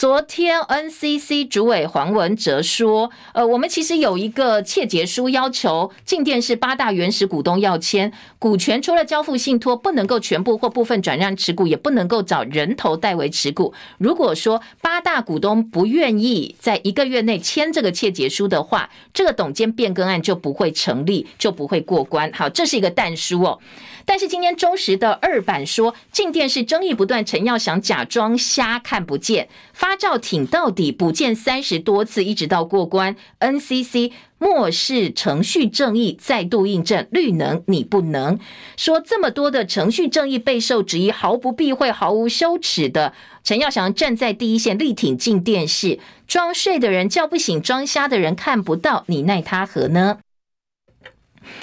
[0.00, 13.74] 昨天 NCC 主委黄文哲说：“呃，我们其实有一个切结书，要求静电是八大原始股东要签股权，除了交付信托，不能够全部或部分转让持股，也不能够找人头代为持股。
[13.98, 22.32] 如果说八大股东不愿意在一个月内签这个切结书的话，这个董监变更案就不会成立，就不会过关。
[22.32, 23.58] 好，这是一个但书哦。
[24.06, 33.16] 但是今天中时的二版说，静电是争议不断，陈耀祥假装瞎看不见，发照挺到底，补件三十多次，一直到过关。
[33.38, 38.38] NCC 漠视程序正义，再度印证绿能你不能。
[38.76, 43.12] 说这么多的程序正义备受质疑，毫不避讳，毫无羞耻的
[43.44, 50.18] 陈耀祥站在第一线力挺进电视，装睡的人叫不醒，装瞎的人看不到，你奈他何呢？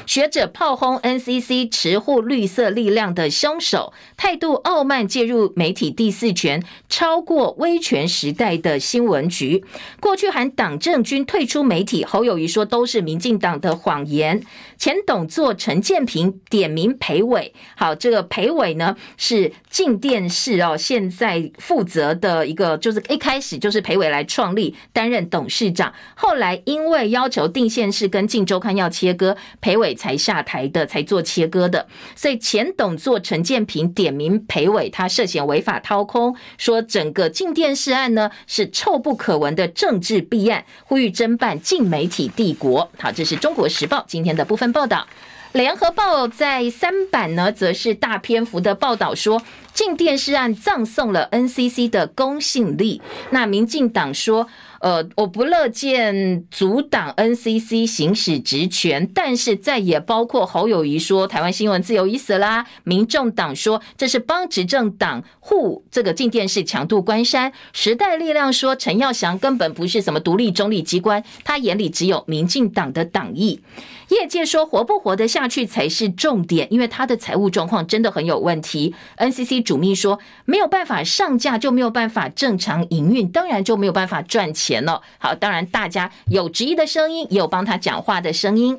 [0.05, 9.63] 学者炮轰 NCC 持护绿色力量的凶手，态度傲慢，介入媒体第四权，超过威权时代的新闻局。
[9.99, 14.41] 过去喊党政军退出媒体，侯友宜说都是民进党的谎言。
[14.77, 42.89] 前董座陈建平点名裴伟，好，这个裴伟呢是静电视哦，现在负责的一个，就是一开始就是裴伟来创立，担任董事长，后来因为要求定县市跟镜周刊要切割，裴伟才下台的，才做切割的，所以前董座陈建平点名裴伟，他涉嫌违法掏空，说整个静电视案呢是臭不可闻的政治弊案，呼吁侦办静媒体帝国。
[42.99, 44.71] 好，这是中国时报今天的部分。
[44.73, 45.07] 报道，
[45.53, 49.41] 联合报在三版呢，则是大篇幅的报道说，
[49.73, 53.01] 静电视案葬送了 NCC 的公信力。
[53.29, 54.47] 那民进党说。
[54.79, 73.61] 呃，我不乐见阻挡 NCC 行使职权，但是再也包括侯友谊说台湾新闻自由已死啦，民众党说这是帮执政党护这个静电视强渡关山，时代力量说陈耀祥根本不是什么独立中立机关，他眼里只有民进党的党意。
[74.09, 78.95] 业界说活不活得下去才是重点，因为他的财务状况真的很有问题。
[79.17, 84.66] NCC 主秘说没有办法上架就没有办法正常营运，当然就没有办法赚钱。
[84.67, 88.77] 钱了，好，当然大家有质疑的声音，也有帮他讲话的声音。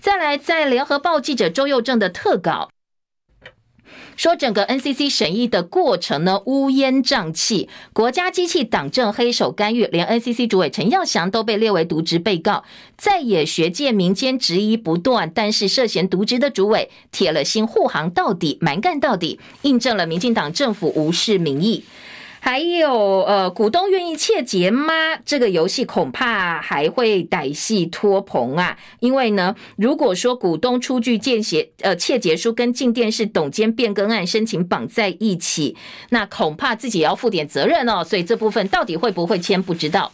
[0.00, 2.68] 再来，在联合报记者周佑正的特稿
[4.16, 12.64] 说，整个 NCC 审议的过程呢，乌烟瘴气，国家机器党政黑手干预，连 NCC 主委陈耀祥都被列为渎职被告，
[12.98, 21.84] 在野学界民间质疑不断，但是涉嫌渎职的主委铁了心护航到底，蛮干到底，印证了民进党政府无视民意。
[22.42, 24.92] 还有呃，股东愿意切结吗？
[25.24, 28.78] 这个游戏恐怕还会歹戏拖棚啊！
[28.98, 35.76] 因为呢，如果说股东出具见血呃切结书跟进电视董监变更案申请绑在一起，
[36.08, 38.02] 那恐怕自己要负点责任哦。
[38.02, 40.10] 所以这部分到底会不会签，不知道。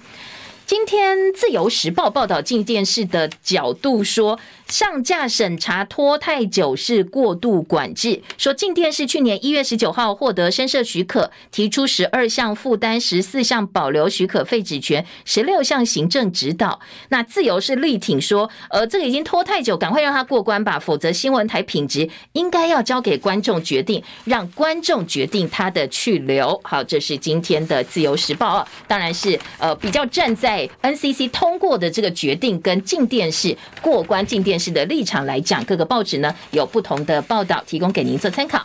[0.67, 4.37] 今天自由时报报道进电视的角度说，
[4.69, 8.23] 上架审查拖太久是过度管制。
[8.37, 16.81] 说静电视去年一月十九号获得声设许可，提出十二项负担，十四项保留许可废止权，十六项行政指导。
[17.11, 26.61] 那自由是力挺说，呃，这个已经拖太久，赶快让它过关吧，否则新闻台品质应该要交给观众决定，让观众决定它的去留。
[26.65, 30.69] 好，这是今天的自由时报啊，当然是呃比较站在。
[30.83, 38.65] NCC 通过的这个决定跟静电视过关，静电视的立场来讲，各个报纸呢有不同的报道，提供给您做参考。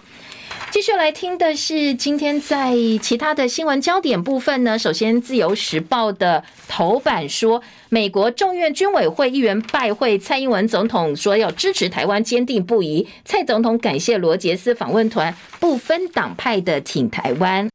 [0.69, 4.79] 继续来听的是今天在其他的新闻焦点部分呢。
[4.79, 13.05] 首先，《自由时报》的头版说，美国众院军委会议员拜会蔡英文总统，说要支持台湾，坚定不移。
[13.25, 17.69] 蔡总统感谢罗杰斯访问团，不分党派的挺台湾。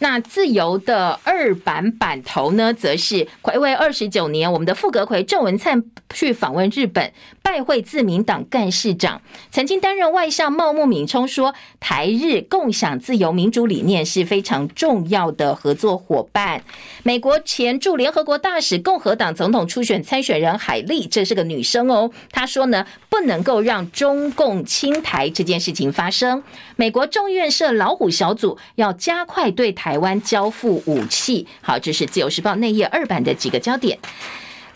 [0.00, 5.82] 那自由的二版版头呢，则是睽违二十九年，我们的副阁揆郑文灿
[6.12, 9.22] 去访问日本，拜会自民党干事长。
[9.50, 16.62] 曾经担任外相茂木敏充说，台日共享自由民主理念是非常重要的合作伙伴。
[17.04, 26.42] 美国前驻联合国大使、共和党总统初选参选人海莉，这是个女生哦，她说呢，不能够让中共侵台这件事情发生。
[26.76, 29.83] 美国众院设老虎小组，要加快对台。
[29.84, 33.98] 台湾交付武器，好，这是自由时报内页二版的几个焦点。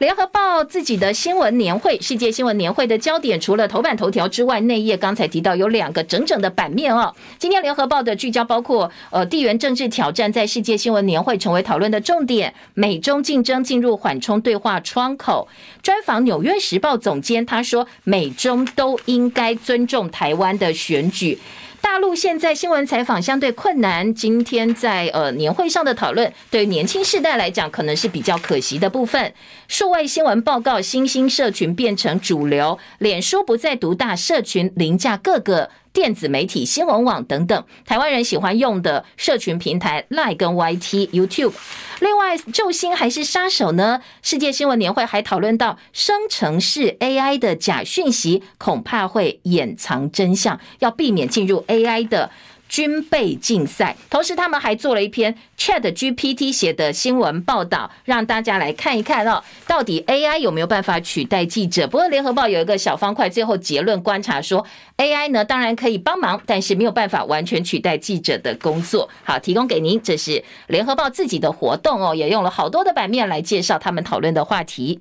[0.00, 7.14] 联合报自己的新闻年会，世界新闻年会的焦点，除了头版头条之外，内页刚才提到有两个整整的版面哦。
[7.38, 15.48] 今天联合报的聚焦包括，呃，地缘政治挑战在世界新闻年会成为讨论的重点，美中竞争进入缓冲对话窗口。
[15.82, 21.38] 专访纽约时报总监，他说，美中都应该尊重台湾的选举。
[21.80, 29.32] 大陆现在新闻采访相对困难，今天在呃年会上的讨论，对年轻世代来讲，可能是比较可惜的部分。
[29.68, 35.70] 数位新闻报告，新兴社群变成主流，脸书不再独大，社群凌驾各个。
[35.98, 41.54] 电子媒体、新闻网等等，台湾人喜欢用的社群平台，Line 跟 YT、YouTube。
[41.98, 44.00] 另外，救星还是杀手呢？
[44.22, 52.30] 世界新闻年会还讨论到生成式 AI 的假讯息，恐怕会掩藏真相，要避免进入 AI 的。
[52.68, 61.86] 军备竞赛，同时他们还做了一篇 Chat GPT 写的新闻报道，让大家来看一看哦，到底 AI 有没有办法取代记者？
[61.86, 64.64] 不过联合报有一个小方块，最后结论观察说
[64.98, 69.08] ，AI 呢当然可以帮忙，但是没有办法完全取代记者的工作。
[69.24, 75.00] 好，提供给您，这是联合报自己的活动哦，也用了好多的版面来介绍他们讨论的话题。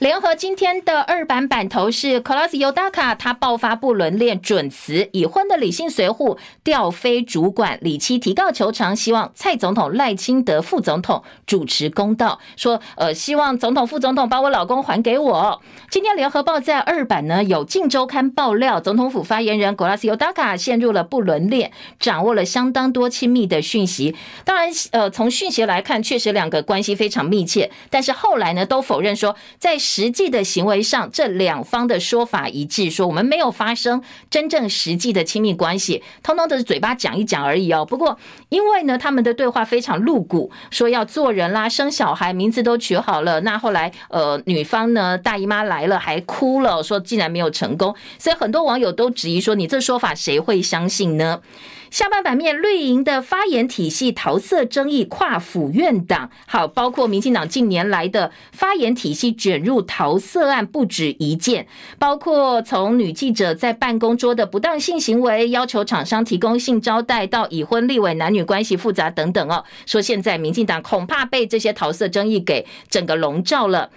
[0.00, 15.60] 联合今天的二版版头是 Kolas Yodaka，他爆发不伦恋准辞，已婚的李姓随扈调飞主管，李妻提告求偿，希望蔡总统赖清德副总统主持公道，说呃希望总统副总统把我老公还给我。
[15.90, 24.16] 今天联合报在二版呢有镜周刊爆料，总统府发言人 Kolas Yodaka 陷入了不伦恋，掌握了相当多亲密的讯息。
[24.46, 29.76] 当然呃从讯息来看，确实两个关系非常密切，但是后来呢都否认说在。
[29.92, 37.84] 实际的行为上，这两方的说法一致，说我们没有发生真正实际的亲密关系，通通都是嘴巴讲一讲而已哦。
[37.84, 38.16] 不过，
[38.50, 43.40] 因为呢，他们的对话非常露骨，说要做人啦，生小孩，名字都取好了。
[43.40, 51.40] 那后来，呃，女方呢，大姨妈来了还哭了，说竟然没有成功，所以很多网友都质疑说，你这说法谁会相信呢？
[51.90, 61.66] 下半版面，绿营的发言体系桃色争议跨府院党，好，包括民进党近年来的发言体系卷入桃色案不止一件，
[61.98, 73.90] 包括从女记者在办公桌的不当性行为，要求厂商提供性招待，到已婚立委男女关系复杂等等哦，说现在民进党恐怕被这些桃色争议给整个笼罩了。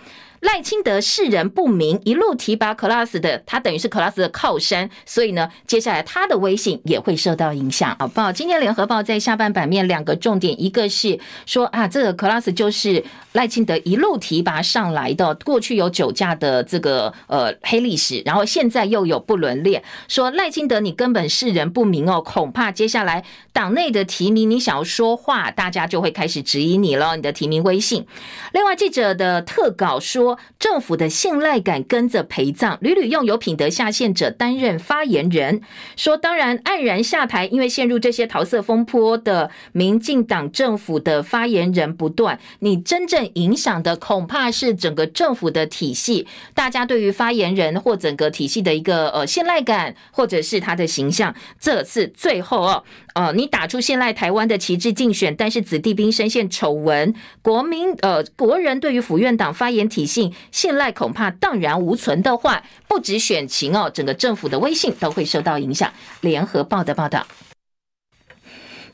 [0.43, 7.95] 赖清德世人不明，一路提拔 Kolas 的，他等于是 Kolas 的靠山，所以呢，接下来他的威信也会受到影响。
[7.97, 23.23] 好，不好今天联合报在下半版面两个重点，一个是说啊，这个 Kolas 就是赖清德一路提拔上来的，过去有酒驾的这个呃黑历史，然后现在又有不伦恋，说赖清德你根本世人不明哦，恐怕接下来
[23.53, 28.05] 党内的提名你想要说话，大家就会开始质疑你了，你的提名威信。
[28.51, 30.32] 另外记者的特稿说。
[30.59, 35.61] 政府的信赖感跟着陪葬，屡屡用有品德下线者担任发言人，
[35.95, 52.83] 说当然黯然下台，因为陷入这些桃色风波的民进党政府的发言人不断，你真正影响的恐怕是整个政府的体系，大家对于发言人或整个体系的一个呃信赖感，或者是他的形象，这次最后哦，
[53.15, 60.22] 呃，你打出信赖台湾的旗帜竞选，但是子弟兵深陷丑闻，国民呃国人对于府院党发言体系。
[60.51, 65.91] 信赖恐怕荡然无存的话，不止选情哦，整个政府的威信都会受到影响。
[66.21, 67.25] 联合报的报道。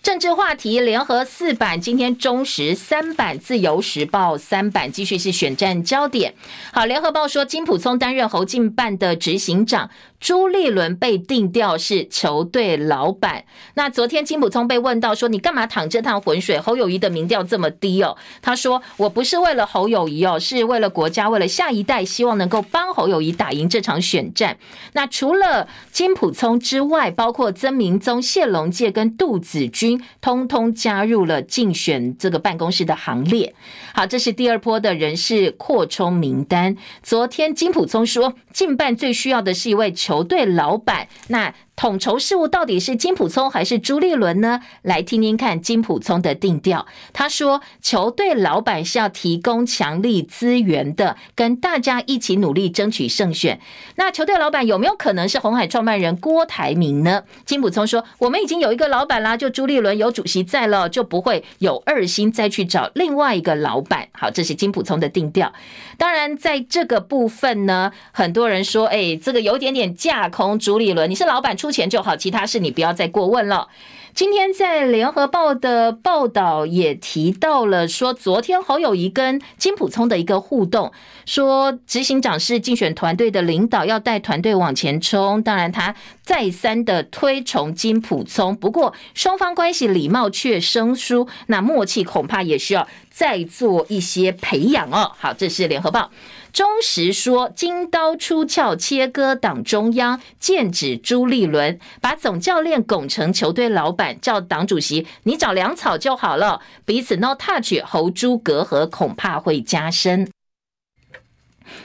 [0.02, 6.36] 政治话题，联合四版，今天中时三版，自由时报三版，继续是选战焦点。
[6.72, 9.90] 好，联合报说金普聪担任侯进办的执行长。
[10.20, 13.46] 朱立伦被定调是球队老板。
[13.76, 24.58] 那昨天金溥聪被问到说：“你干嘛淌这趟浑水？”侯友谊的民调这么低哦，他说：“我不是为了侯友谊哦，是为了国家，为了下一代，希望能够帮侯友谊打赢这场选战。”
[24.94, 33.56] 那除了金溥聪之外，包括曾明宗、谢龙介跟杜子君，通通加入了竞选这个办公室的行列。
[33.94, 36.76] 好，这是第二波的人事扩充名单。
[37.02, 39.94] 昨天金溥聪说，竞办最需要的是一位。
[40.10, 41.54] 球队老板，那。
[41.80, 44.60] 统筹事务到底是金普聪还是朱立伦呢？
[44.82, 46.86] 来听听看金普聪的定调。
[47.14, 53.62] 他说，球队老板是要提供强力资源的，跟大家一起努力争取胜选。
[53.96, 57.24] 那球队老板有没有可能是红海创办人郭台铭呢？
[57.46, 64.10] 金普聪说，我们已经有一个老板啦，就朱立伦有主席在了，就不会有二心再去找另外一个老板。
[64.12, 65.54] 好，这是金普聪的定调。
[65.98, 71.69] 当然，在这个部分呢，很多人说，哎，这个有点点架空朱立伦，你是老板出。
[71.70, 73.68] 出钱就好，其他事你不要再过问了。
[74.16, 80.92] 今天在联合报的报道也提到了，说昨天侯友谊跟金普聪的一个互动，
[81.28, 85.44] 说执行长是竞选团队的领导，要带团队往前冲。
[85.44, 85.94] 当然，他
[86.30, 95.12] 再三的推崇金普聪，不过双方关系礼貌却生疏，那默契恐怕也需要再做一些培养哦。
[95.18, 96.12] 好，这是联合报。
[96.54, 110.30] 中时说，金刀出鞘切割党中央，剑指朱立伦，把总教练拱成球队老板，叫党主席你找粮草就好了，彼此 no touch，侯朱隔阂恐怕会加深。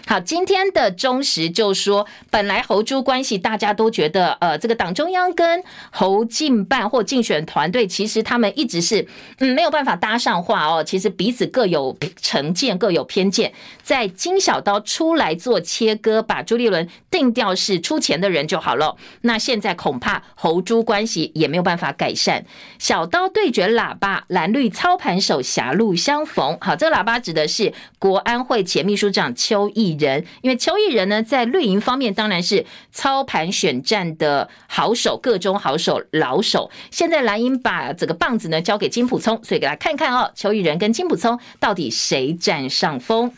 [0.06, 10.84] 好，今天的中时就说，本来侯朱关系大家都觉得，呃，这个党中央跟侯进办或竞选团队，其实他们一直是嗯没有办法搭上话哦。
[10.84, 13.54] 其实彼此各有成见，各有偏见。
[13.82, 18.96] 在金小刀出来做切割，把朱立伦定调是出钱的人就好了。
[19.22, 22.44] 那现在恐怕侯朱关系也没有办法改善。
[22.78, 26.58] 小刀对决喇叭，蓝绿操盘手狭路相逢。
[26.60, 36.70] 好，这个喇叭指的是国安会前秘书长邱毅人，因为邱毅人呢，在绿营方面当然是操盘选战的好手，各中好手、老手。
[36.90, 43.32] 现在蓝营把这个棒子呢交给金普聪，所以给他看看哦，邱毅人跟金普聪到底谁占上风？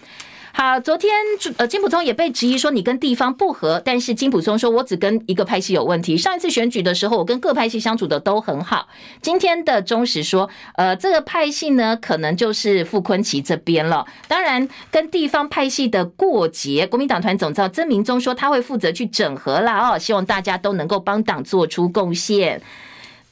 [0.59, 1.13] 好，昨天
[1.59, 6.17] 呃，金溥聪也被质疑说你跟地方不合，但是金溥聪说，我只跟一个派系有问题。
[6.17, 8.89] 上一次选举的时候，我跟各派系相处的都很好。
[9.21, 14.07] 今天的中实说，呃，这个派系呢，可能就是傅崐萁这边了。
[14.29, 22.63] 当然，跟地方派系的过节，国民党团总召曾铭宗说他会负责去整合啦哦，希望大家都能够帮党做出贡献。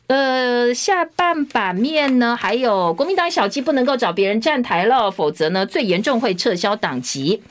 [0.07, 7.43] 呃，下半版面呢，还有国民党小鸡不能够找别人站台了，否则呢，最严重会撤销党籍。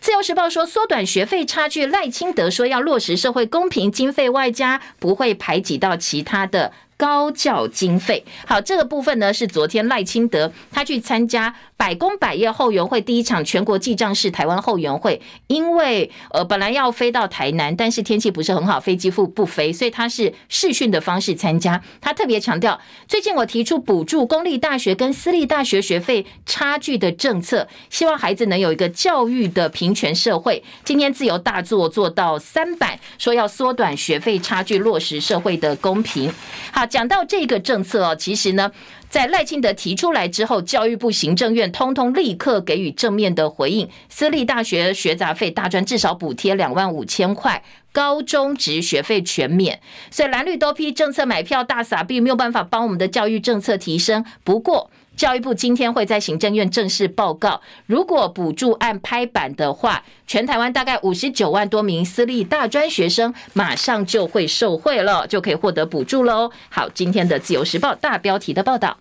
[0.00, 6.72] 自由时报说，缩短学费差距，赖清德说要落实社会公平，经费外加不会排挤到其他的。
[6.96, 21.80] 高教经费，好，这个部分呢是昨天赖清德他去参加百工百业后援会第一场全国记账式台湾后援会，因为呃本来要飞到台南，但是天气不是很好，飞机不不飞，所以他是视讯的方式参加。
[22.00, 30.62] 他特别强调，最近我提出补助公立大学跟私立大学学费差距的政策，希望孩子能有一个教育的平权社会。
[30.84, 36.30] 今天自由大作做到三版，说要缩短学费差距，落实社会的公平。
[36.72, 36.84] 好。
[36.88, 38.72] 讲到这个政策哦，其实呢，
[39.08, 43.88] 在赖清德提出来之后，教育部行政院通通立刻给予正面的回应。
[44.08, 49.80] 私立大学学杂费大专至少补贴两万五千块，高中职学费全免。
[50.10, 54.24] 所以蓝绿都批政策买票大撒币，没有办法帮我们的教育政策提升。
[54.44, 66.52] 不过，教育部今天会在行政院正式报告，如果补助案拍板的话，全台湾大概五十九万多名私立大专学生马上就会受惠了，就可以获得补助喽。
[66.70, 68.96] 好，今天的自由时报大标题的报道。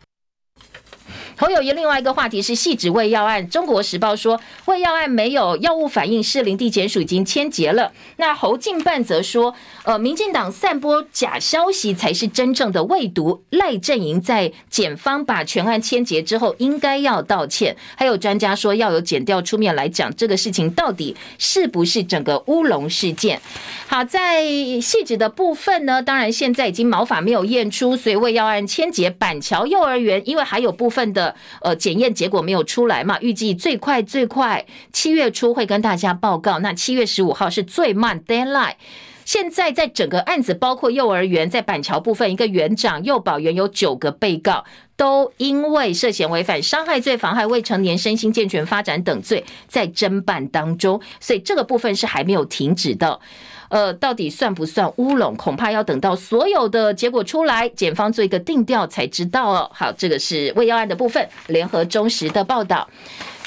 [1.39, 7.91] 侯友宜另外一个话题是细致胃药案，中国时报说胃药案没有药物反应，士林地检署已经签结了。
[8.15, 13.43] 那侯进办则说，呃，民进党散播假消息才是真正的喂毒。
[13.51, 17.77] 赖阵营在检方把全案签结之后，应该要道歉。
[17.95, 23.39] 还有专家说要有检调出面来讲这个事情到底是不是整个乌龙事件。
[23.85, 24.43] 好，在
[24.81, 31.26] 细致的部分呢，当然现在已经毛发没有验出，所以胃药案签结板桥幼儿园，因为还有部分的。
[31.61, 33.19] 呃，检验结果没有出来嘛？
[33.21, 36.59] 预计最快最快七月初会跟大家报告。
[36.59, 38.75] 那七月十五号是最慢 deadline。
[39.25, 44.63] 现在在整个案子，包括幼儿园在板桥部分，一个园长、幼保员有九个被告，
[44.95, 51.01] 都因为涉嫌违反伤害罪、妨害未成年身心健全发展等罪，在侦办当中。
[51.19, 53.19] 所以这个部分是还没有停止的。
[53.69, 55.35] 呃，到底算不算乌龙？
[55.35, 59.69] 恐怕要等到所有的结果出来，检方做一个定调才知道哦。
[59.73, 62.87] 好，这个是未要案的部分，联合中时的报道。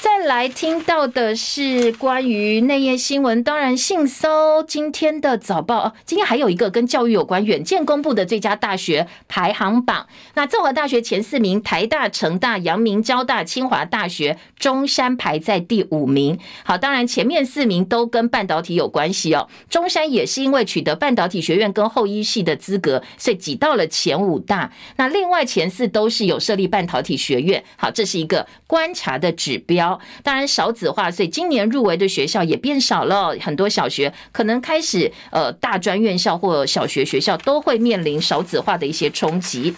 [0.01, 10.07] 再来听到的是关于内页新闻，当然信骚今天的早报，今天还有一个跟教育有关，远见公布的最佳大学排行榜。
[10.33, 16.39] 那综合大学前四名，台大、成大、阳明、交大、清华大学、中山排在第五名。
[16.63, 19.47] 好，当然前面四名都跟半导体有关系哦。
[19.69, 24.71] 中山也是因为取得半导体学院跟后医系的资格，所以挤到了前五大。
[24.95, 27.63] 那另外前四都是有设立半导体学院。
[27.77, 29.90] 好，这是一个观察的指标。
[30.23, 39.73] 当然少子化，所以今年入围的学校也变少了，很多小学可能开始呃大专院校或小学学校都会面临少子化的一些冲击。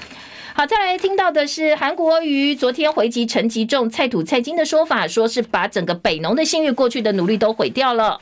[0.56, 8.22] 好，再来听到的是韩国瑜昨天回击陈吉仲、蔡土、蔡金的说法，说是把整个北农的信誉过去的努力都毁掉了。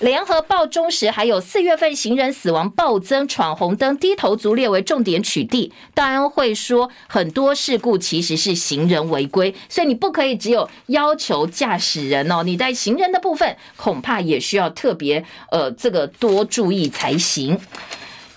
[0.00, 5.72] 联合报中时还有四月份行人死亡暴增，闯红灯低头族列为重点取缔。
[5.92, 17.58] 大安会说很多事故其实是行人违规，所以你不可以只有要求驾驶人哦，你在行人的部分恐怕也需要特别呃这个多注意才行。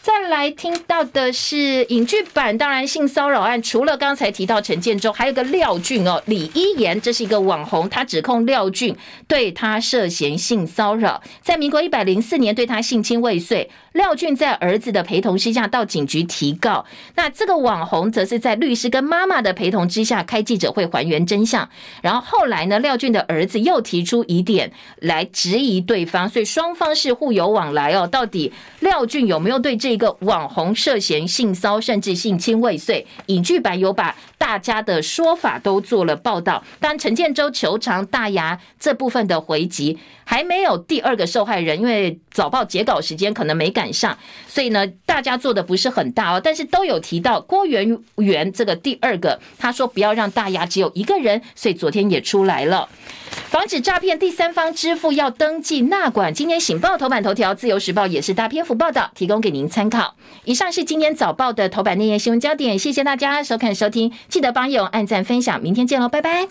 [0.02, 8.96] 再来听到的是影剧版，当然性骚扰案，除了刚才提到陈建州，还有个廖俊哦，李一言，这是一个网红，他指控廖俊
[9.28, 16.84] 对他涉嫌性骚扰，在民国一百零四年对他性侵未遂，廖俊在儿子的陪同之下到警局提告，
[17.16, 21.70] 那这个网红则是在律师跟妈妈的陪同之下开记者会还原真相，
[22.02, 24.72] 然后后来呢，廖俊的儿子又提出疑点
[25.02, 29.92] 来质疑对方，所以双方是互有往来哦，到底廖俊有没有对这？
[29.92, 36.64] 一个网红涉嫌性骚甚至性侵未遂，影剧版有把大家的说法都做了报道。
[36.80, 44.18] 当陈建州求偿大牙这部分的回击还没有第二个受害人，因为早报截稿时间可能没赶上，
[44.48, 46.42] 所以呢，大家做的不是很大哦。
[46.44, 52.90] 但是都有提到郭媛媛这个第二个，他说不要让大牙只有一个人，所以昨天也出来了。
[53.50, 56.34] 防止诈骗，第三方支付要登记纳管。
[56.34, 60.16] 今天《醒报》头版头条，《自由时报》也是大篇幅报道，提供给您参考。
[60.44, 66.48] 以上是今天早报的头版内页新闻焦点，谢谢大家收看收听，记得帮友按赞分享，明天见喽，拜拜。